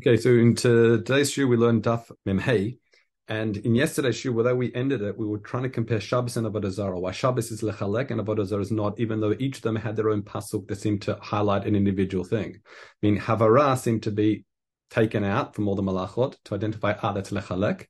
[0.00, 2.78] Okay, so in today's show we learned Daf Memhei,
[3.28, 6.46] and in yesterday's show, although we ended it, we were trying to compare Shabbos and
[6.46, 6.98] Avodah Zarah.
[6.98, 9.96] Why Shabbos is lechalek and Avodah Zarah is not, even though each of them had
[9.96, 12.56] their own pasuk that seemed to highlight an individual thing.
[12.56, 14.46] I mean, Havara seemed to be
[14.88, 17.84] taken out from all the malachot to identify ah that's lechalek.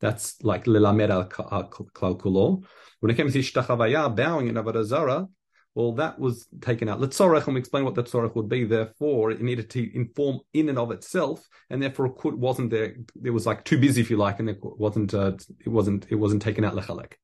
[0.00, 2.64] That's like lilamed al klal.
[3.00, 5.28] When it came to Ishtachavaya, bowing in Avodah Zarah,
[5.74, 7.00] well, that was taken out.
[7.00, 8.64] Letzorech, and we explain what that tzorech would be.
[8.64, 12.94] Therefore, it needed to inform in and of itself, and therefore it could, wasn't there.
[13.24, 15.12] It was like too busy, if you like, and it wasn't.
[15.12, 15.32] Uh,
[15.64, 16.06] it wasn't.
[16.10, 17.14] It wasn't taken out lechalek.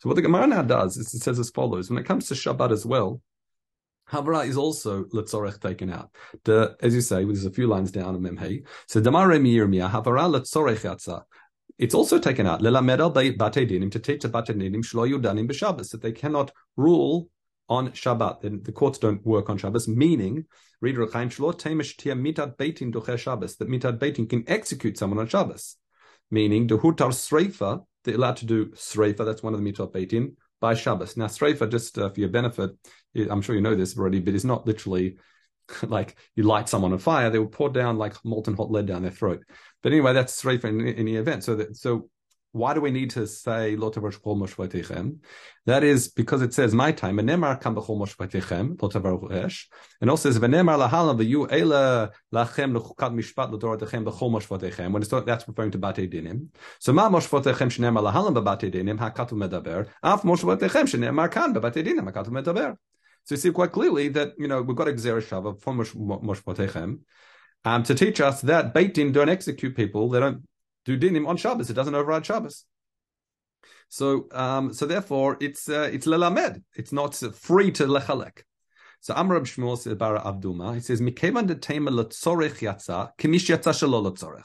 [0.00, 2.34] So what the Gemara now does is it says as follows: when it comes to
[2.34, 3.20] Shabbat as well,
[4.10, 6.10] Havara is also letzorech taken out.
[6.44, 8.66] The, as you say, there's a few lines down in Memhei.
[8.86, 11.24] So Damare Miyirmiyah Havara letzorech yatza.
[11.78, 12.60] It's also taken out.
[12.60, 17.28] Lelamed bate dinim to teach the bate dinim shlo yudanim b'Shabbos that they cannot rule
[17.70, 18.42] on Shabbat.
[18.42, 20.44] The, the courts don't work on Shabbos, meaning,
[20.80, 25.20] read Rechaim Shlot Temish Tia Mitat Beitin Ducher Shabbos, that Mitat Beitin can execute someone
[25.20, 25.76] on Shabbos.
[26.30, 30.34] Meaning, the Hutar Sreifa, they're allowed to do Sreifa, that's one of the Mitat Beitin,
[30.60, 31.16] by Shabbos.
[31.16, 32.72] Now, Sreifa, just uh, for your benefit,
[33.16, 35.16] I'm sure you know this already, but it's not literally
[35.82, 37.30] like you light someone on fire.
[37.30, 39.44] They will pour down like molten hot lead down their throat.
[39.82, 41.44] But anyway, that's Sreifa in, in the event.
[41.44, 42.10] So that, so
[42.52, 47.16] why do we need to say lo That is because it says my time.
[47.18, 49.66] V'nemar kam b'chol moshvatechem lo tavar
[50.00, 54.90] and also says v'nemar lahalam v'yu ela lachem lechukat mishpat l'doratechem b'chol moshvatechem.
[54.90, 56.48] When it's that's referring to bate dinim.
[56.80, 59.86] So ma moshvatechem shenemar lahalam b'bate dinim hakatu medaber.
[60.02, 62.76] Af moshvatechem shenemar kan b'bate dinim hakatu medaber.
[63.24, 67.00] So you see quite clearly that you know we've got a shava from moshvatechem.
[67.62, 70.42] Um, to teach us that Beit Din don't execute people, they don't
[70.96, 71.70] do dinim on Shabbos.
[71.70, 72.64] It doesn't override Shabbos.
[73.88, 76.62] So, um, so therefore, it's uh, it's lelamed.
[76.76, 78.42] It's not free to lechalek.
[79.00, 80.74] So Amr Shmuel says Bara Abduma.
[80.74, 84.44] He says Mikevan de tema letzorech yatza kimish yatza shelo letzorech.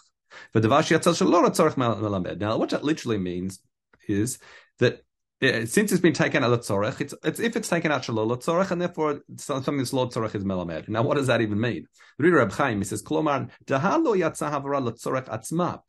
[0.53, 2.39] V'devash yatza shelo letzorech melamed.
[2.39, 3.59] Now, what that literally means
[4.07, 4.39] is
[4.79, 5.03] that
[5.43, 8.71] uh, since it's been taken out letzorech, it's, it's if it's taken out shelo letzorech,
[8.71, 10.87] and therefore something that's lo letzorech is melamed.
[10.87, 11.85] Now, what does that even mean?
[12.17, 15.81] Reader Reb Chaim he says Klomar dahalo yatza havara letzorech atzma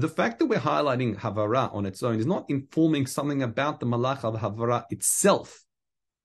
[0.00, 3.86] the fact that we're highlighting Havara on its own is not informing something about the
[3.86, 5.64] Malach of Havara itself,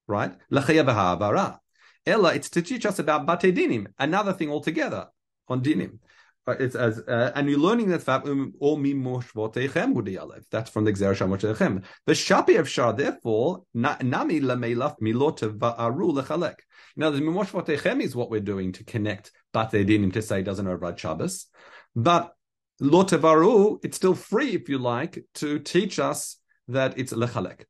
[0.07, 0.33] right?
[0.51, 1.59] Havara.
[2.05, 5.07] Ella, it's to teach us about Bate Dinim, another thing altogether
[5.47, 5.99] on Dinim.
[6.47, 10.43] It's as uh, and you're learning that fact um, or mi moshvotechem alev.
[10.51, 11.83] That's from the Gzer Shamoshechem.
[12.05, 16.57] The shapi of Shah, therefore, nami lamelaf milot va'aru lechalek.
[16.95, 20.99] Now, the mimoshvotechem is what we're doing to connect bate dinim to say doesn't override
[20.99, 21.47] Shabbos,
[21.95, 22.35] but
[22.81, 26.37] Lotevaru, it's still free, if you like, to teach us
[26.67, 27.63] that it's lechalek.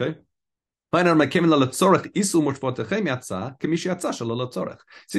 [0.00, 0.18] Okay?
[0.92, 1.08] Since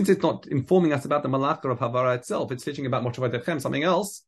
[0.09, 3.83] it's not informing us about the malacha of Havara itself, it's teaching about Moshvatechem, something
[3.83, 4.21] else,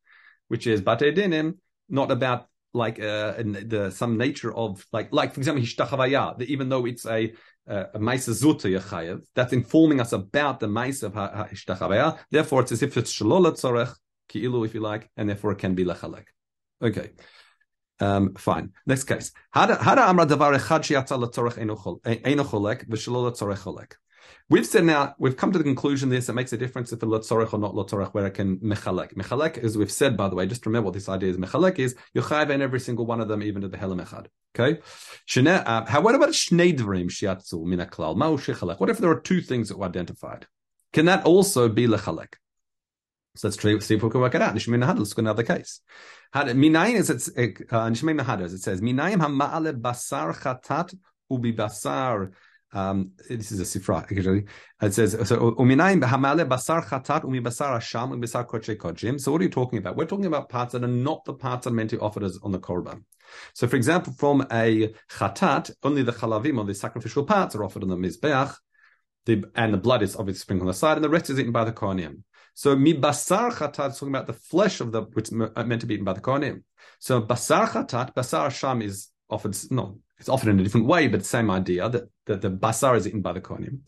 [0.49, 1.57] which is Bate Dinim,
[1.87, 6.85] not about like uh, the, some nature of like like for example Hishtachavaya, even though
[6.85, 7.33] it's a
[7.65, 12.17] a Maisa Zuta Yachayev, that's informing us about the Maisa of Hishtachavaya.
[12.29, 13.93] Therefore, it's as if it's Shalol Tzorech,
[14.29, 16.25] ki'ilu, if you like, and therefore it can be lechalek.
[16.81, 17.11] Okay.
[17.99, 18.73] Um, fine.
[18.85, 19.31] Next case.
[24.49, 27.05] We've said now, we've come to the conclusion this, it makes a difference if it's
[27.05, 29.13] lotzorech or not lotzorech, where it can mechalek.
[29.13, 31.37] Mechalek, as we've said, by the way, just remember what this idea is.
[31.37, 34.27] Mechalek is, you chayiv in every single one of them, even to the helam echad.
[34.57, 34.79] Okay?
[35.49, 38.15] Uh, how, what about shnei dvarim shiatzu min klal?
[38.15, 38.79] Ma'u shechalek?
[38.79, 40.47] What if there are two things that were identified?
[40.93, 42.33] Can that also be lechalek?
[43.37, 44.55] So let's try, see if we can work it out.
[44.55, 45.81] Nishmei Nahad, let's go another case.
[46.35, 50.95] Minayin is it's uh, Nishmei Nahad, it says Minayim hama'ale basar chatat
[51.29, 52.31] ubi basar.
[52.73, 54.43] Um, this is a sifra actually.
[54.81, 55.51] It says so.
[55.51, 59.21] Uminayim hamale basar chatat umi basar asham umi basar koche kochim.
[59.21, 59.95] So what are you talking about?
[59.95, 62.23] We're talking about parts that are not the parts that are meant to be offered
[62.23, 63.03] as on the korban.
[63.53, 67.83] So, for example, from a chatat, only the chalavim or the sacrificial parts are offered
[67.83, 68.55] on the mizbeach,
[69.25, 71.51] the, and the blood is obviously sprinkled on the side, and the rest is eaten
[71.51, 72.23] by the kohanim.
[72.57, 75.81] So mi basar chatat is talking about the flesh of the which is uh, meant
[75.81, 76.63] to be eaten by the kohanim.
[76.97, 81.23] So basar chatat, basar sham is offered no, it's offered in a different way, but
[81.23, 83.81] same idea that, that the basar is eaten by the kohanim.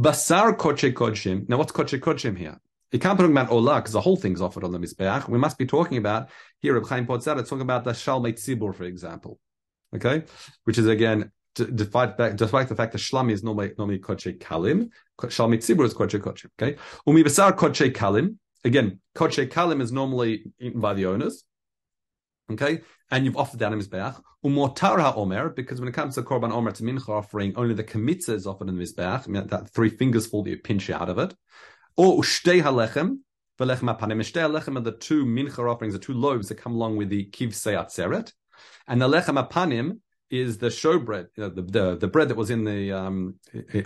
[0.00, 1.46] Basar koche kodshim.
[1.50, 2.58] Now what's koche kodshim here?
[2.92, 5.28] You can't put about olah because the whole thing's offered on the mizbeach.
[5.28, 6.72] We must be talking about here.
[6.72, 9.38] Reb Chaim out it's talking about the shalmei tzibur, for example.
[9.94, 10.24] Okay,
[10.64, 11.30] which is again
[11.64, 14.90] despite, despite the fact that shlami is normally normally koche kalim,
[15.20, 16.46] shalmi tzibur is koche koche.
[16.60, 18.36] Okay, umi besar kalim.
[18.64, 21.44] Again, koche kalim is normally eaten by the owners.
[22.50, 24.20] Okay, and you've offered that in mizbeach.
[24.44, 28.30] Umotar ha-omer, because when it comes to korban omer to mincha offering, only the kmitza
[28.30, 29.28] is offered in the mizbeach.
[29.28, 31.34] I mean, that three fingers full that you pinch out of it.
[31.96, 33.18] Or ushtei halechem,
[33.58, 34.20] Velechem apanim.
[34.20, 37.74] Lechem are the two mincha offerings, the two loaves that come along with the kivsei
[37.74, 38.32] atzeret.
[38.86, 39.98] And the lechem apanim
[40.30, 43.34] is the showbread, know, the, the, the bread that was in the um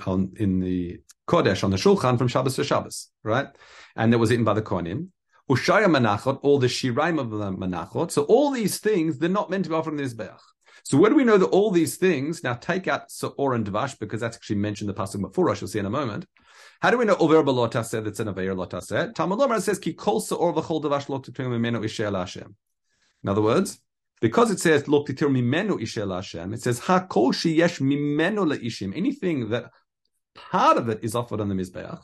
[0.06, 3.48] on in the kodesh on the shulchan from Shabbos to Shabbos, right?
[3.96, 5.08] And that was eaten by the kohanim.
[5.50, 8.10] Ushaya manachot, all the shiraim of the manachot.
[8.10, 10.38] So all these things they're not meant to be offered in the mizbeach.
[10.84, 13.98] So where do we know that all these things now take out Sa'or and Dvash
[13.98, 15.50] because that's actually mentioned in the pasuk before.
[15.50, 16.26] I shall see in a moment.
[16.80, 17.36] How do we know over
[17.84, 19.14] said that's an aver lotaseh?
[19.14, 21.22] Talmud Lomar says ki kol Sa'or v'chol Dvash lo.
[23.22, 23.80] In other words,
[24.22, 28.96] because it says lo titir mimenu ishel Hashem, it says ha kol sheyesh mimenu leishim.
[28.96, 29.70] Anything that
[30.34, 32.00] part of it is offered on the mizbeach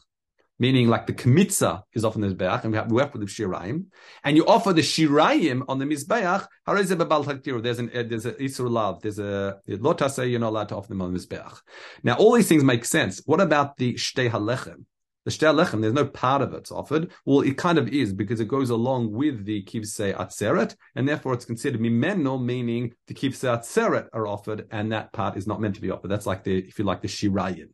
[0.59, 3.23] meaning like the kmitza is offered on the mizbeach, and we have we work with
[3.23, 3.87] the shirayim,
[4.25, 6.47] and you offer the shirayim on the mizbeach.
[6.67, 10.29] There's an there's a isur lav, there's a lotase.
[10.31, 11.61] You're not allowed to offer them on the mizbeach.
[12.03, 13.23] Now all these things make sense.
[13.25, 14.85] What about the shtei halechem?
[15.29, 17.11] The shtei halechem, there's no part of it's offered.
[17.27, 21.35] Well, it kind of is because it goes along with the kivsei atzeret, and therefore
[21.35, 25.75] it's considered mimeno, meaning the kivsei atzeret are offered, and that part is not meant
[25.75, 26.11] to be offered.
[26.11, 27.69] That's like the if you like the shirayim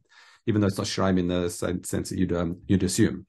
[0.47, 3.25] even though it's not shraim in the sense that you'd um, you'd assume.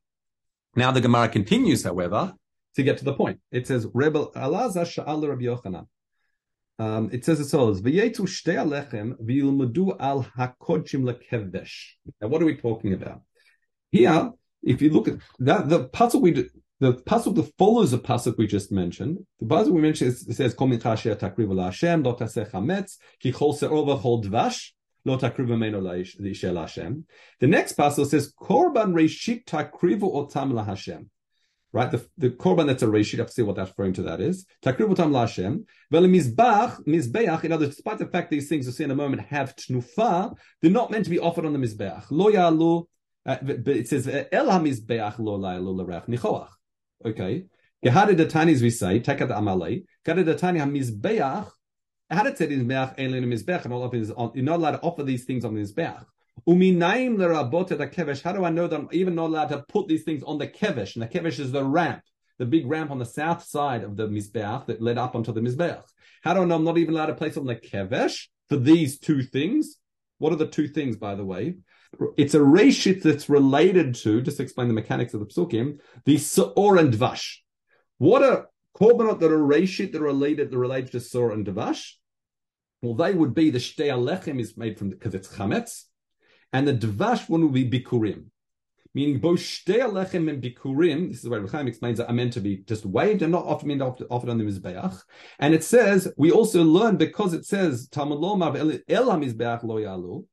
[0.75, 2.33] Now the Gemara continues, however,
[2.75, 3.39] to get to the point.
[3.51, 5.87] It says, Rebel Alazar Sha'al Rabbi Yochanan.
[6.77, 11.73] Um, it says as follows: "V'yetu shtei alechem v'yilmudu al hakodshim lekevdesh."
[12.19, 13.21] Now, what are we talking about
[13.95, 14.31] here?
[14.63, 16.31] If you look at that, the pasuk we
[16.79, 20.35] the pasuk that follows the pasuk we just mentioned, the pasuk we mentioned is, it
[20.35, 24.71] says, "Kol mincha takriv Hashem lo taseh chametz ki chol se'or v'chol dvash."
[25.07, 25.17] The
[27.41, 31.09] next passage says, Korban Reshit Takrivu Otam LaHashem.
[31.71, 31.91] Right?
[31.91, 34.19] The, the Korban that's a Reshit, I have to see what that's referring to that
[34.19, 34.47] is.
[34.65, 35.65] Takrivu Otam LaHashem.
[35.91, 39.21] Well, Mizbach, Mizbeach, in other despite the fact these things we'll see in a moment
[39.27, 42.05] have Tnufa, they're not meant to be offered on the Mizbeach.
[42.09, 42.87] Lo Yalu,
[43.25, 46.49] uh, but it says, El HaMizbeach Lo La'ilu L'Rech Nichoach.
[47.05, 47.45] Okay.
[47.83, 51.51] Gehade Tanis we say, Tekat Amalei, Gehade Datani HaMizbeach,
[52.09, 55.03] how did say mizbeach elin mizbeach and all of his you're not allowed to offer
[55.03, 56.05] these things on the mizbeach.
[56.47, 58.21] Uminaim lerabot the kevesh.
[58.21, 60.47] How do I know that I'm even not allowed to put these things on the
[60.47, 60.95] kevesh?
[60.95, 62.03] And the kevesh is the ramp,
[62.37, 65.41] the big ramp on the south side of the mizbeach that led up onto the
[65.41, 65.83] mizbeach.
[66.21, 68.99] How do I know I'm not even allowed to place on the kevesh for these
[68.99, 69.77] two things?
[70.19, 71.55] What are the two things, by the way?
[72.17, 76.15] It's a reshit that's related to, just to explain the mechanics of the psukim, the
[76.15, 77.37] seor and dvash.
[77.97, 78.47] What are
[78.77, 81.91] Korbanot that are reshit that are related, that are related to Sor and Davash,
[82.81, 85.83] well, they would be the Shtei Alechem is made from, because it's Chametz,
[86.51, 88.25] and the Davash one will be Bikurim.
[88.93, 92.41] Meaning both Shtei Alechem and Bikurim, this is where Rechaim explains that are meant to
[92.41, 95.01] be just waved and not often offered on the Mizbeach.
[95.39, 100.25] And it says, we also learn because it says, Talmud Lomar El Lo Yalu,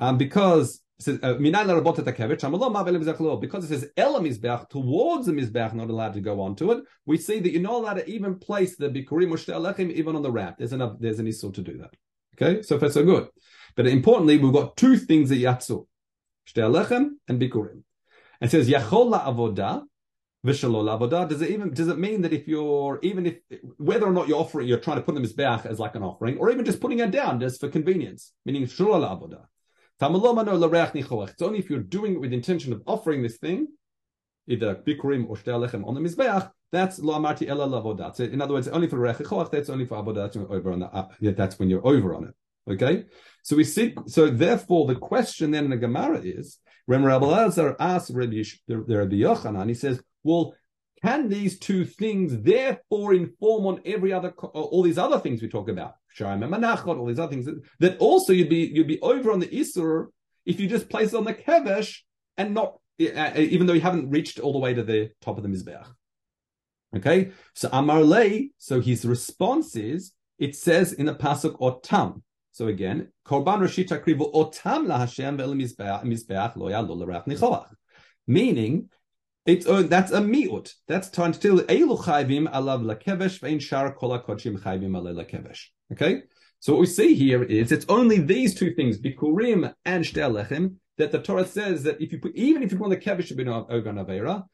[0.00, 1.60] um, because says uh, because
[2.08, 6.84] it says mizbeach towards the mizbeach, not allowed to go on to it.
[7.06, 10.30] We see that you're not allowed to even place the bikurim or even on the
[10.32, 10.56] ramp.
[10.58, 10.96] There's enough.
[10.98, 11.94] There's an issue to do that.
[12.40, 13.28] Okay, so far so good.
[13.76, 15.86] But importantly, we've got two things that yatsu,
[16.48, 17.82] shte'alechem and bikurim.
[18.40, 19.84] And it says yachol avoda
[20.44, 21.28] v'shalol avoda.
[21.28, 23.36] Does it even does it mean that if you're even if
[23.76, 26.02] whether or not you're offering, you're trying to put them as beach as like an
[26.02, 29.44] offering, or even just putting it down just for convenience, meaning shalol avoda.
[30.00, 33.68] It's only if you're doing it with the intention of offering this thing,
[34.46, 36.50] either bikurim or shtelechem on the mizbeach.
[36.70, 38.16] That's lo amarti ela lavodat.
[38.16, 39.50] So in other words, only for rechichoach.
[39.50, 40.36] That's only for avodat.
[40.36, 40.94] Over on that.
[40.94, 42.34] Uh, that's when you're over on it.
[42.70, 43.06] Okay.
[43.42, 43.94] So we see.
[44.06, 49.68] So therefore, the question then in the Gemara is when Rabbi Lazar asks Rabbi Yochanan,
[49.68, 50.54] he says, "Well,
[51.02, 55.68] can these two things therefore inform on every other, all these other things we talk
[55.68, 55.94] about?
[56.16, 59.30] Sharim and Manachot, all these other things that, that, also you'd be, you'd be over
[59.30, 60.06] on the Isur
[60.44, 61.98] if you just place it on the Kevesh
[62.36, 65.42] and not, uh, even though you haven't reached all the way to the top of
[65.42, 65.86] the Mizbeach.
[66.96, 67.32] Okay.
[67.54, 72.22] So Amar Lei, so his response is, it says in the Pasuk Otam.
[72.52, 77.66] So again, Korban Rashita Krivu Otam La Hashem Ve'el Mizbeach Lo Yalul.
[78.26, 78.88] Meaning,
[79.48, 80.74] it's uh, that's a miut.
[80.86, 85.62] That's to until elu chayvim alav lakevesh vein shar kol hakochim chayvim ale lakevesh.
[85.90, 86.24] Okay,
[86.60, 91.12] so what we see here is it's only these two things, bikurim and shtelechim, that
[91.12, 93.96] the Torah says that if you put even if you on the kevesh bin ogan
[93.96, 94.44] avera,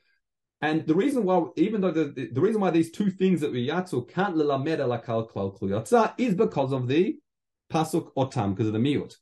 [0.60, 3.68] and the reason why, even though the, the reason why these two things that we
[3.68, 7.16] yatsu can't lelamed alakal klal kliyotza is because of the
[7.72, 9.16] pasuk otam because of the miut.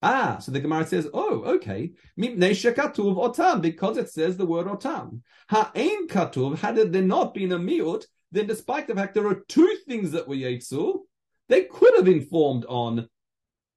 [0.00, 1.92] Ah, so the Gemara says, oh, okay.
[2.18, 5.22] katuv otam, because it says the word otam.
[5.48, 9.76] Ha'ein katuv, had there not been a miut, then despite the fact there are two
[9.88, 11.00] things that were yetsu,
[11.48, 13.08] they could have informed on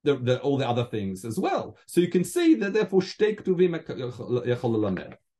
[0.03, 1.77] the, the, all the other things as well.
[1.87, 3.75] So you can see that therefore shtei ktuvim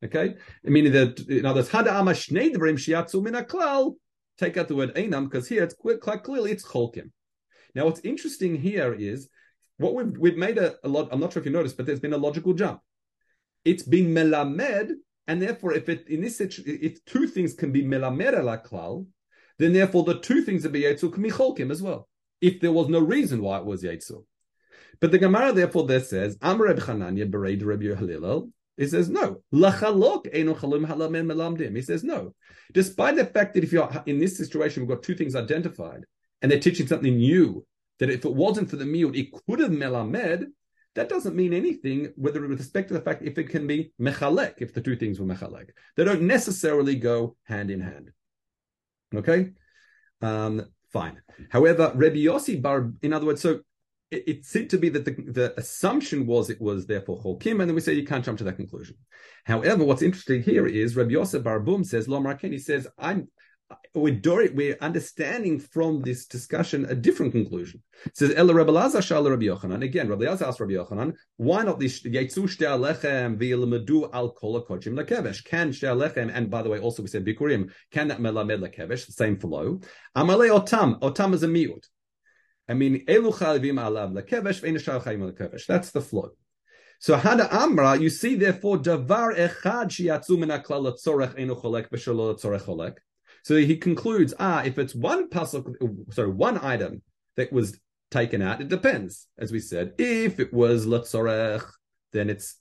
[0.03, 3.95] Okay, meaning that in other words, hada ama shnei dvarim shiatzu min klal.
[4.39, 7.11] Take out the word einam because here it's quite clearly it's cholkim.
[7.75, 9.29] Now, what's interesting here is
[9.81, 11.09] what we've we've made a, a lot.
[11.11, 12.81] I'm not sure if you noticed, but there's been a logical jump.
[13.65, 14.91] It's been melamed,
[15.27, 19.07] and therefore, if it in this if two things can be melamed klal,
[19.59, 22.07] then therefore the two things that be yetzu can be cholkim as well.
[22.39, 24.23] If there was no reason why it was yetzu.
[25.00, 28.50] But the Gemara therefore there says, Amar Reb Chananya bereid Reb Hillel.
[28.77, 29.43] He says no.
[29.53, 31.75] Lachalok eno chalim halamen melamdim.
[31.75, 32.33] He says no.
[32.73, 36.05] Despite the fact that if you're in this situation, we've got two things identified,
[36.41, 37.65] and they're teaching something new,
[38.01, 40.48] that if it wasn't for the miut, it could have melamed.
[40.96, 44.55] That doesn't mean anything whether with respect to the fact if it can be mechalek,
[44.58, 45.70] if the two things were mechalek.
[45.96, 48.12] They don't necessarily go hand in hand.
[49.15, 49.51] Okay?
[50.20, 51.22] Um, fine.
[51.51, 53.60] However, Rebbe Yossi Bar, in other words, so
[54.10, 57.70] it, it, seemed to be that the, the assumption was it was therefore Cholkim, and
[57.70, 58.98] then we say you can't jump to that conclusion.
[59.46, 63.29] However, what's interesting here is Rebbe Yosef Barbum says, Lomar He says, I'm
[63.94, 64.20] we're,
[64.54, 67.82] we're understanding from this discussion a different conclusion.
[68.06, 69.84] It says Ella Rabbi Lazar Shal Rabbi Yochanan.
[69.84, 74.66] Again, Rabbi Lazar asked Rabbi Yochanan, why not this Yetzu Shte Alechem v'Yilmedu Al Kol
[74.66, 75.44] Kochim Lekevesh?
[75.44, 79.06] Can Shte Alechem, and by the way, also we said Bikurim, can that melamed Lekevesh?
[79.06, 79.82] The same flow.
[80.16, 81.00] Amale Otam.
[81.00, 81.86] Otam is a miut.
[82.70, 85.66] I mean, Elu Chalivim Alav Lekevesh v'Einashal Chayim Lekevesh.
[85.66, 86.32] That's the flow.
[87.00, 92.40] So Hada Amra, you see therefore Davar Echad Shiatzu Min HaKlal Tzorech Einu Cholek B'Shalol
[92.40, 92.98] Tzorech Cholek.
[93.43, 97.01] So he concludes, ah, if it's one pasuk, sorry, one item
[97.38, 97.79] that was
[98.12, 99.27] taken out, it depends.
[99.38, 101.65] As we said, if it was latzorech,
[102.13, 102.57] then it's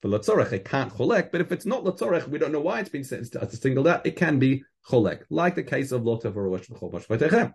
[0.00, 0.52] for latzorech.
[0.52, 1.30] It can't cholek.
[1.30, 4.06] But if it's not latzorech, we don't know why it's been singled out.
[4.06, 7.52] It can be cholek, like the case of or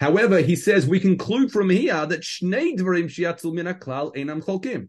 [0.00, 4.88] However, he says we conclude from here that shnei dvarim shiatzu min klal enam cholkim.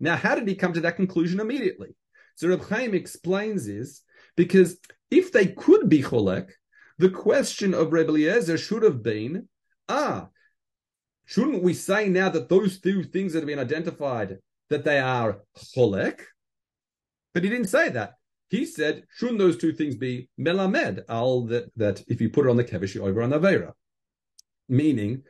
[0.00, 1.94] Now, how did he come to that conclusion immediately?
[2.36, 4.00] So Reb Chaim explains is
[4.36, 4.78] because
[5.12, 6.50] if they could be cholek,
[6.98, 9.48] the question of Rebbe Eliezer should have been,
[9.88, 10.28] ah,
[11.26, 14.38] shouldn't we say now that those two things that have been identified
[14.70, 15.40] that they are
[15.76, 16.20] cholek?
[17.34, 18.14] But he didn't say that.
[18.48, 21.02] He said, shouldn't those two things be melamed?
[21.08, 23.72] Al that, that if you put it on the kevish, you over on avera.
[24.68, 25.22] Meaning,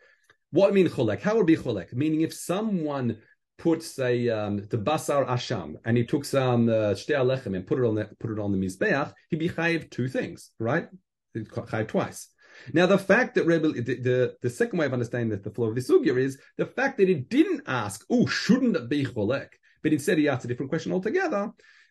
[0.50, 1.22] what mean cholek?
[1.22, 1.92] How would be cholek?
[1.92, 3.18] Meaning, if someone
[3.58, 7.84] puts a um, the basar asham and he took some uh, lechem and put it
[7.84, 10.88] on the put it on the mizbeach, he behaved two things, right?
[11.34, 12.28] He Chayiv twice.
[12.72, 15.68] Now, the fact that Rebbe, the, the, the, second way of understanding that the flow
[15.68, 19.48] of the sugya is the fact that he didn't ask, oh, shouldn't it be cholek?
[19.82, 21.50] But instead he asked a different question altogether.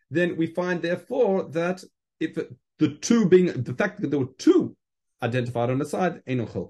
[0.09, 1.83] Then we find, therefore, that
[2.19, 2.37] if
[2.79, 4.75] the two being, the fact that there were two
[5.21, 6.69] identified on the side, ain't no.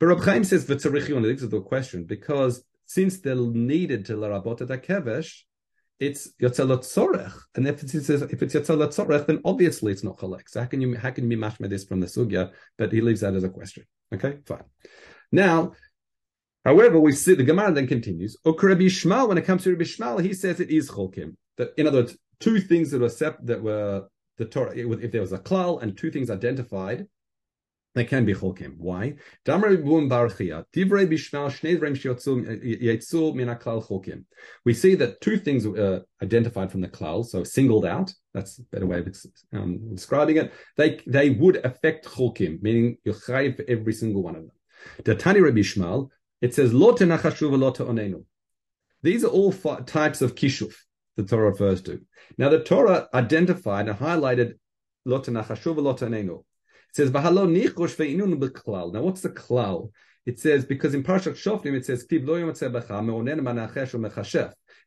[0.00, 4.62] But Rab Chaim says, v'tzarichion, this is the question, because since they're needed to larabot
[4.62, 5.42] at kevesh,
[6.00, 10.48] it's yotzelot tzorech, and if it's if it's yotzelot then obviously it's not cholek.
[10.48, 12.50] So how can you how can you be mashma this from the sugya?
[12.78, 13.84] But he leaves that as a question.
[14.14, 14.64] Okay, fine.
[15.30, 15.72] Now,
[16.64, 18.38] however, we see the Gemara then continues.
[18.46, 21.36] Rabbi Shmuel, when it comes to Rabbi Shmuel, he says it is cholkim.
[21.58, 24.06] That in other words, two things that were sep- that were
[24.38, 24.72] the Torah.
[24.74, 27.06] If there was a klal and two things identified,
[27.94, 28.76] they can be cholkim.
[28.76, 29.14] Why?
[34.64, 38.12] We see that two things are identified from the klal, so singled out.
[38.34, 39.16] That's a better way of
[39.52, 40.52] um, describing it.
[40.76, 44.52] They they would affect cholkim, meaning you're for every single one of them.
[45.04, 48.24] The Tani Rabbi Shmuel, it says lo tenachashuv lo onenu.
[49.02, 50.74] These are all types of kishuf
[51.16, 52.00] the Torah refers to.
[52.36, 54.54] Now the Torah identified and highlighted
[55.04, 56.44] lo tenachashuv lo onenu.
[56.90, 57.30] It says, Now,
[59.02, 59.90] what's the klal?
[60.26, 62.04] It says, because in Parshat Shoftim, it says,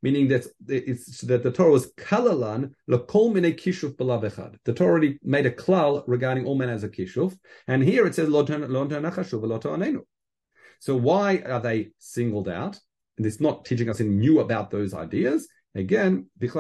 [0.02, 4.56] meaning that it's that the Torah was kalalan lekol mine kishuf belavechad.
[4.66, 8.16] The Torah already made a klal regarding all men as a kishuf, and here it
[8.16, 8.46] says lo
[10.80, 12.80] So why are they singled out?
[13.18, 15.48] And it's not teaching us anything new about those ideas.
[15.76, 16.60] Again, to say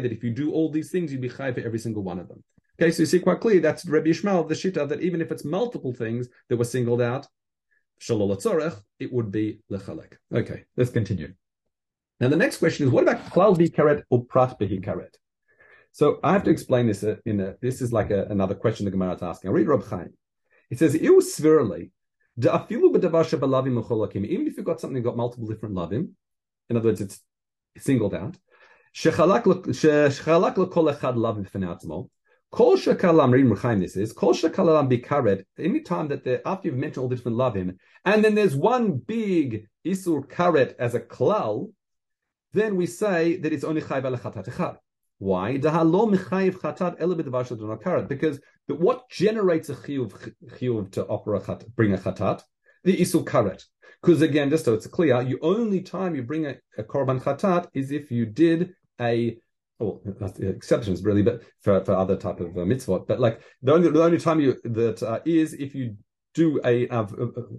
[0.00, 2.28] that if you do all these things, you be chai for every single one of
[2.28, 2.42] them.
[2.78, 5.44] Okay, so you see quite clearly that's Rabbi Yishmael, the Shita, that even if it's
[5.44, 7.26] multiple things that were singled out,
[8.00, 10.14] Shalol Tzorech, it would be Lechalek.
[10.34, 11.32] Okay, let's continue.
[12.20, 15.14] Now the next question is, what about Klal Bi Karet or Prat Behi Karet?
[15.92, 18.84] So I have to explain this uh, in a, this is like a, another question
[18.84, 19.48] the Gemara is asking.
[19.48, 20.12] I read Rab Chaim.
[20.70, 21.90] It says, "Iu svirally,
[22.38, 26.10] even if you've got something that got multiple different lavim,
[26.68, 27.20] in other words, it's
[27.78, 28.36] singled out.
[32.52, 35.44] Kol shekalam reading this is kol shekalam bikaret.
[35.58, 38.92] Any time that the after you've mentioned all the different lavim, and then there's one
[38.92, 41.72] big isur karet as a klal,
[42.52, 44.76] then we say that it's only chayv al chatat echad.
[45.18, 45.56] Why?
[45.56, 45.72] Because
[48.68, 52.42] the, what generates a chiyuv, chiyuv to offer a chat, bring a chatat?
[52.84, 53.64] The isul karet.
[54.02, 57.68] Because again, just so it's clear, you only time you bring a, a korban chatat
[57.72, 59.38] is if you did a
[59.78, 60.00] well,
[60.38, 63.06] exceptions really, but for, for other type of uh, mitzvot.
[63.06, 65.96] But like the only the only time you that uh, is if you
[66.34, 67.06] do a, a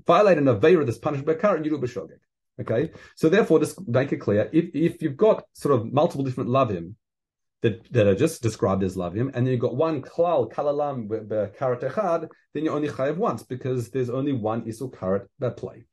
[0.06, 2.20] violate an avera that's punished by current, you do b'shogeg.
[2.60, 6.50] Okay, so therefore, just make it clear: if if you've got sort of multiple different
[6.50, 6.96] lavim
[7.62, 11.08] that, that are just described as lavim, and then you've got one klal kalalam
[11.56, 15.86] karat echad, then you only chayev once because there's only one isul karat that play.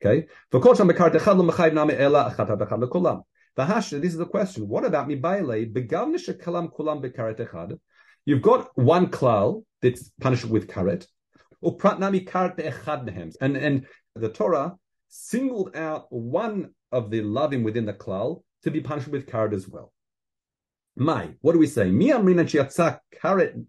[0.00, 3.22] Okay, for kocham bekarat echad lo name ela achat echad
[3.56, 3.90] hash.
[3.90, 4.68] This is the question.
[4.68, 7.78] What about mi baile begavne shekalam kulam bekarat echad?
[8.24, 11.06] You've got one klal that's punished with karet,
[11.60, 14.76] or pratnami karat echad nehem, and and the Torah
[15.08, 19.68] singled out one of the lavim within the klal to be punished with karet as
[19.68, 19.92] well.
[20.94, 21.90] My, what do we say?
[21.90, 22.44] Mi amrina
[23.22, 23.64] karet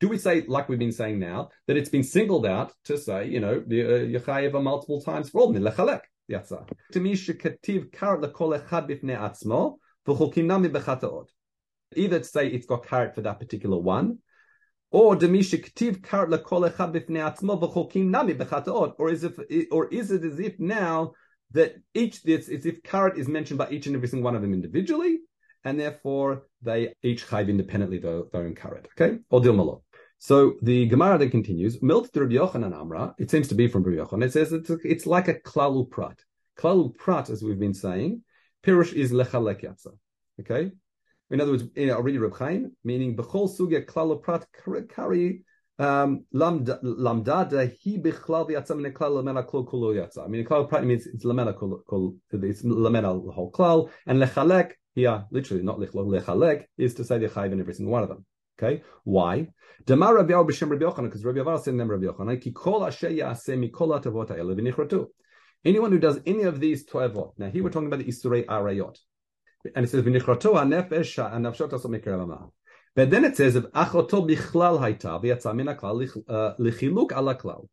[0.00, 3.26] do we say, like we've been saying now, that it's been singled out to say,
[3.26, 8.88] you know, Yechayev uh, multiple times for all lechalek To me, shekativ karet lekol echad
[8.88, 10.70] bifnei atzmo v'chokim nami.
[11.96, 14.18] Either say it's got karet for that particular one,
[14.90, 19.38] or demishiktiv karet lekol echad atzmo v'chokim nami bechataot, or is it,
[19.70, 21.12] or is it as if now
[21.52, 24.42] that each this is if karet is mentioned by each and every single one of
[24.42, 25.20] them individually,
[25.64, 28.86] and therefore they each chayv independently their, own karet.
[29.00, 29.80] Okay, or dilmalo.
[30.18, 31.80] So the Gemara then continues.
[31.80, 33.14] Milt Rabbi Yochanan Amra.
[33.18, 34.24] It seems to be from Rabbi Yochanan.
[34.24, 36.18] It says it's, it's like a klalu prat.
[36.58, 38.22] Klalu prat, as we've been saying,
[38.66, 39.92] pirush is lechalek yatsa.
[40.40, 40.72] Okay.
[41.30, 44.46] In other words, in already Reb Chaim, meaning bechol sugya klalu prat
[44.88, 45.44] kari
[45.78, 50.24] um, lamdada he bichlal yatsa min klal lamena kol kulo yatsa.
[50.24, 54.72] I mean, klal prat means it's lamena kol it's lamena the whole klal and lechalek
[54.94, 58.24] here, literally not lechalek, is to say the chayv in every single one of them.
[58.60, 59.48] Okay, why?
[59.84, 62.84] Demar Rabbi Yavar b'shem Rabbi Yochanan, because Rabbi Yavar said in Rabbi Yochanan, ki kol
[62.84, 65.06] asher yaseh mikol atavot ha'ele v'nichratu.
[65.64, 67.38] Anyone who does any of these toevot.
[67.38, 68.98] Now here we're talking about the isurei arayot,
[69.76, 72.50] and it says v'nichratu ha'nefesh ha'nafshot aso mikra
[72.96, 77.68] But then it says of achoto bichlal hayta v'yatza min haklal uh, lichiluk ala klal.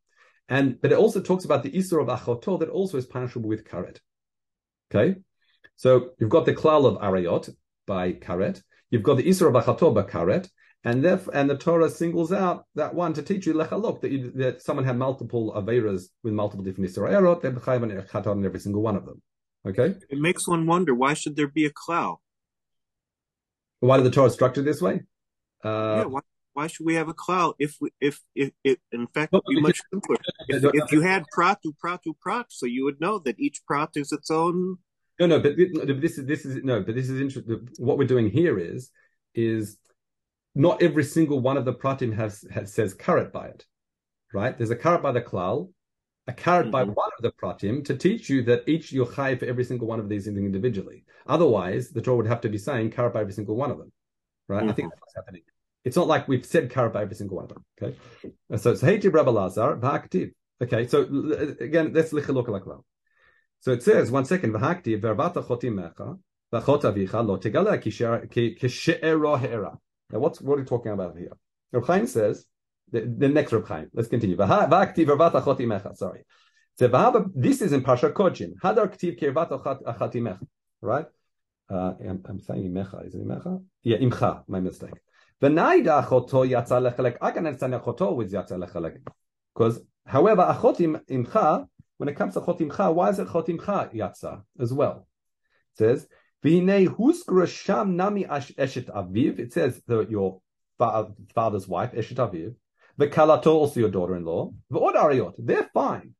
[0.48, 3.66] And but it also talks about the isur of achoto that also is punishable with
[3.68, 3.98] karet.
[4.94, 5.16] Okay,
[5.76, 7.50] so you've got the klal of arayot
[7.88, 8.62] by karet.
[8.92, 10.48] You've got the isra bachato by karet.
[10.86, 14.32] And therefore, and the Torah singles out that one to teach you lechalok that, you,
[14.36, 18.60] that someone had multiple averas with multiple different isra they're chayav and chaton in every
[18.60, 19.22] single one of them.
[19.68, 19.96] Okay.
[20.10, 22.18] It makes one wonder why should there be a klal?
[23.80, 25.02] Why did the Torah structure this way?
[25.64, 26.20] Uh, yeah, why,
[26.54, 29.60] why should we have a klal if we, if if, if in fact it'd be
[29.60, 30.18] much simpler
[30.48, 34.12] if, if you had pratu pratu prat so you would know that each prat is
[34.12, 34.78] its own
[35.20, 37.70] no, no, but this is this is no, but this is interesting.
[37.78, 38.92] What we're doing here is
[39.34, 39.78] is
[40.56, 43.66] not every single one of the pratim has, has says karet by it,
[44.34, 44.58] right?
[44.58, 45.70] There's a karet by the klal,
[46.28, 46.72] a karet mm-hmm.
[46.72, 49.88] by one of the pratim to teach you that each you're chai for every single
[49.88, 51.04] one of these individually.
[51.28, 53.92] Otherwise, the Torah would have to be saying karet by every single one of them,
[54.48, 54.62] right?
[54.62, 54.70] Mm-hmm.
[54.70, 54.90] I think mm-hmm.
[54.90, 55.42] that's what's happening.
[55.84, 57.66] It's not like we've said karet by every single one of them.
[57.82, 57.98] Okay,
[58.58, 60.32] so so hey Rabbi Lazar ba'aktiv.
[60.64, 61.02] Okay, so
[61.60, 62.64] again, let's lichilok like
[63.60, 66.20] so it says, one second, v'hakti verbata chotimecha
[66.54, 69.78] v'chot avicha lo tegala kishe'ero he'era.
[70.12, 71.32] Now what's, what are we talking about here?
[71.72, 72.46] Reb Chaim says,
[72.92, 74.38] the, the next Reb Chaim, let's continue.
[74.38, 76.24] Sorry.
[76.78, 78.54] This is in Pasha Kodshim.
[78.64, 80.40] Hadar ktiv kirvat
[80.82, 81.06] right?
[81.70, 83.08] Uh, I'm, I'm saying imecha.
[83.08, 83.64] Is it imecha?
[83.82, 84.44] Yeah, imcha.
[84.48, 84.94] My mistake.
[85.42, 87.18] V'naida achoto yatsa lechalek.
[87.22, 88.32] I can understand achoto with.
[89.54, 94.74] Because, however, achotim imcha when it comes to chotimcha, why is it chotimcha yatsa as
[94.74, 95.08] well?
[95.74, 96.08] It says,
[96.44, 96.92] It
[99.54, 100.42] says your
[101.34, 102.56] father's wife, eshet aviv.
[103.00, 104.52] V'kalato, also your daughter-in-law.
[104.72, 106.14] V'od ariot, they're fine.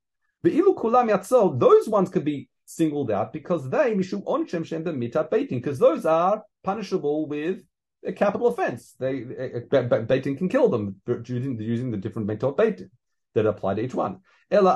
[0.46, 5.30] V'ilu kulam yatso, those ones could be singled out because they, mishum onchem shem b'mitat
[5.30, 7.64] beitin, because those are punishable with
[8.06, 8.94] a capital offense.
[9.00, 12.90] They, beitin can kill them using, using the different mitot beitin
[13.36, 14.20] that apply to each one.
[14.52, 14.68] In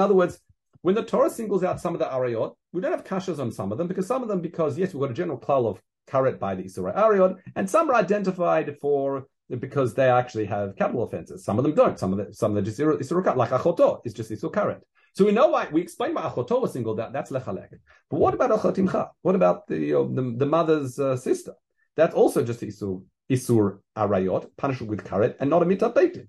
[0.00, 0.40] other words,
[0.82, 3.72] when the Torah singles out some of the arayot, we don't have kashas on some
[3.72, 6.38] of them because some of them, because yes, we've got a general klal of karet
[6.38, 9.26] by the Isra arayot, and some are identified for
[9.58, 11.44] because they actually have capital offenses.
[11.44, 11.98] Some of them don't.
[11.98, 14.80] Some of the some of the just Isra like achoto is just Isra karet.
[15.14, 17.12] So we know why we explain why achoto was singled out.
[17.12, 17.70] That's lechalek.
[18.08, 19.08] But what about achotimcha?
[19.22, 21.54] What about the you know, the, the, mother's uh, sister?
[21.96, 26.28] That's also just Isur Isur arayot, punishable with karet, and not a mitat beitin.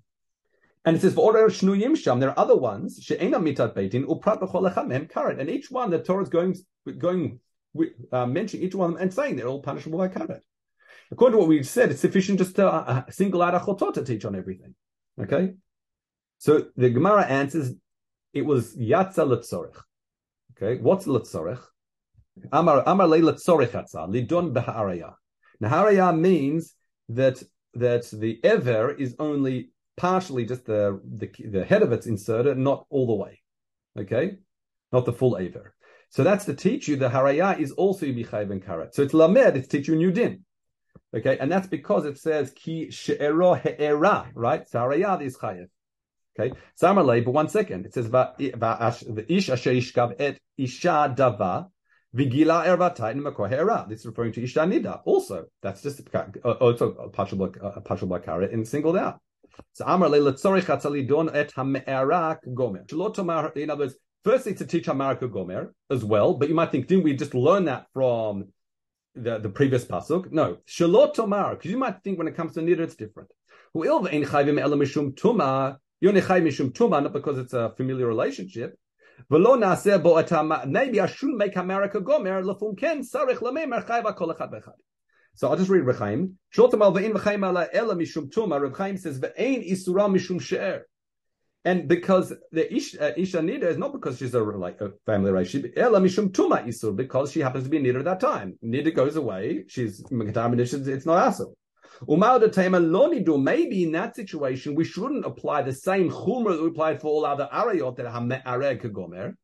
[0.84, 4.40] And it says for order shnuyim sham, there are other ones she'ena mitat beitin uprat
[4.40, 6.56] b'cholechamem karet, and each one the Torah is going
[6.98, 7.38] going
[8.10, 10.40] uh, mentioning each one of them and saying they're all punishable by karet.
[11.10, 14.04] According to what we've said, it's sufficient just to uh, single out a chotot to
[14.04, 14.74] teach on everything.
[15.20, 15.54] Okay,
[16.38, 17.74] so the Gemara answers
[18.32, 19.80] it was yatza letzorech.
[20.56, 21.62] Okay, what's letzorech?
[22.50, 25.14] Amar Amar le letzorech yatza lidon beharaya.
[25.60, 26.74] Now means
[27.10, 27.40] that
[27.74, 32.86] that the ever is only partially just the, the, the head of it's inserted, not
[32.90, 33.40] all the way.
[33.98, 34.38] Okay?
[34.92, 35.74] Not the full aver.
[36.10, 38.92] So that's to teach you the haraya is also yibichayv and karet.
[38.92, 40.44] So it's lamed, it's teach you new din.
[41.14, 44.68] Okay, and that's because it says ki she'ero he'era, right?
[44.68, 45.68] So haraya is chayev.
[46.38, 51.68] Okay, samarle, but one second, it says the ish asher ishkav et isha dava
[52.14, 53.88] vigila ervatai makor.
[53.88, 55.00] This is referring to isha nida.
[55.06, 56.02] Also, that's just
[56.44, 59.20] also a partial a partial karet and singled out.
[59.72, 62.84] So Amar atzalidon et hame'arak gomer.
[63.56, 67.04] In other words, firstly to teach hamarak gomer as well, but you might think, didn't
[67.04, 68.52] we just learn that from
[69.14, 70.30] the, the previous pasuk?
[70.32, 70.58] No.
[70.66, 73.30] Shalot tomar, because you might think when it comes to nidr, it's different.
[73.74, 75.78] You're mishum tuma,
[77.02, 78.78] not because it's a familiar relationship.
[79.30, 84.72] Maybe I shouldn't make America gomer lefum ken sarich lamemer chayva kol echad.
[85.34, 86.34] So I'll just read Rechaim.
[86.54, 88.60] Shlotam ve'in v'chaim ala ela mishum tuma.
[88.60, 90.86] Rechaim says ve'ein isura mishum she'er.
[91.64, 95.30] And because the Ish, uh, Isha Nida is not because she's a like a family
[95.30, 98.58] relationship, Ela Mishum Tuma Isur, because she happens to be Nida at that time.
[98.64, 100.10] Nida goes away, she's it's
[101.06, 101.52] not Asur.
[103.44, 107.24] Maybe in that situation we shouldn't apply the same chumrah that we applied for all
[107.24, 109.36] other arayot that have areg gomer.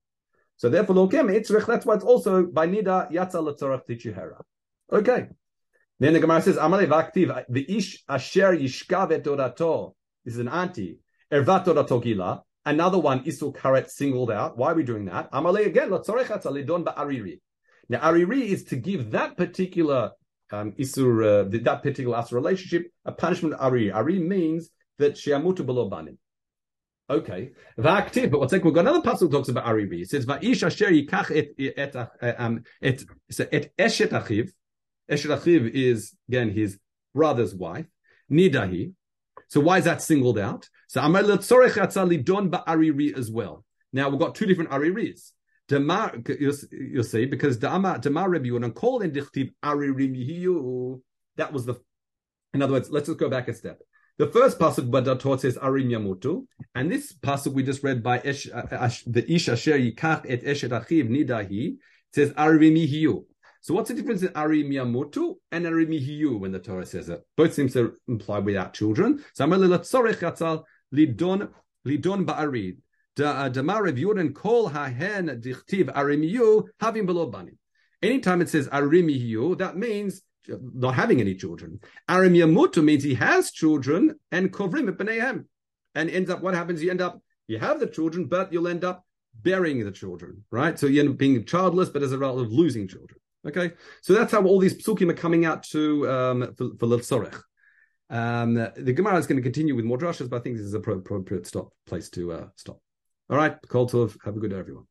[0.56, 4.42] So therefore, that's why it's also by nida yatza letzorach tichuhera.
[4.92, 5.28] Okay.
[6.00, 9.94] Then the Gemara says, Amale Vaktiv, the Ish Asher Yishkavet Torato.
[10.24, 10.98] This is an anti.
[11.32, 12.42] Ervat Torato Gila.
[12.64, 14.56] Another one, Isul Karet singled out.
[14.56, 15.32] Why are we doing that?
[15.32, 17.40] Amale again, Lotzorechatza Lidon Ba'ariri.
[17.88, 20.12] Now, Ariri is to give that particular
[20.52, 23.92] um, Isur, uh, that particular Asur relationship a punishment Ariri.
[23.92, 26.18] Ariri means that Shiamutu below Banim.
[27.10, 27.52] Okay.
[27.78, 30.02] Va'aktiv, but what's like, we've got another passage talks about Ariri.
[30.02, 33.02] It says, Va'ish Asher Yikach et, et, um, et,
[33.50, 34.50] et Eshet Achiv,
[35.10, 36.78] Eshet is again his
[37.14, 37.86] brother's wife.
[38.30, 38.92] Nidahi.
[39.48, 40.68] So why is that singled out?
[40.88, 43.64] So Amar Letzorech Don Ba'ariri as well.
[43.92, 45.32] Now we've got two different Ariris.
[45.68, 51.00] Damar, you'll, see, because Damar Rebbe and call in Dichtiv Aririm
[51.36, 51.74] That was the.
[52.54, 53.82] In other words, let's just go back a step.
[54.18, 58.48] The first pasuk Badatot says Arim Yamutu, and this pasuk we just read by Esh,
[58.52, 61.76] uh, Ash, the Ish Asher Yikach et Eshet Achiv Nidahi
[62.12, 63.24] says Arim Yihiyu.
[63.68, 67.22] So what's the difference in Ari Miyamotu and Ari Mihiyu when the Torah says it?
[67.36, 69.22] Both seems to imply without children.
[69.34, 70.64] So lidon
[71.86, 72.78] lidon ba'ari.
[73.22, 77.58] Uh, Damar Rev Yudin kol hahen dichtiv arimiyu having below bani.
[78.02, 81.78] Anytime it says arimiyu, that means not having any children.
[82.08, 85.44] Arimiyamutu means he has children and kovrim b'neihem.
[85.94, 86.82] And ends up, what happens?
[86.82, 89.04] You end up, you have the children, but you'll end up
[89.34, 90.78] burying the children, right?
[90.78, 93.20] So you end up being childless, but as a result of losing children.
[93.46, 93.72] Okay,
[94.02, 97.44] so that's how all these psukim are coming out to um, for, for.
[98.10, 100.74] Um, the Gemara is going to continue with more drashas, but I think this is
[100.74, 102.80] a appropriate stop place to uh, stop.
[103.30, 104.86] All right, Kol Tov, have a good day, everyone.